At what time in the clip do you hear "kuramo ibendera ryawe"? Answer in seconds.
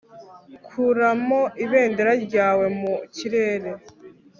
0.67-2.65